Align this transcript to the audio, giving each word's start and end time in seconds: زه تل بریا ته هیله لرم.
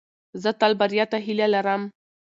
زه 0.41 0.49
تل 0.59 0.71
بریا 0.79 1.05
ته 1.11 1.17
هیله 1.25 1.47
لرم. 1.55 1.81